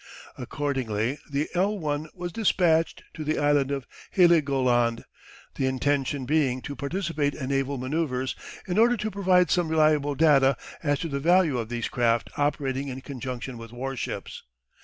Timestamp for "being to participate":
6.25-7.35